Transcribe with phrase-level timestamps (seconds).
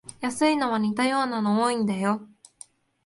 [0.19, 2.27] 安いのは似たようなの多いんだよ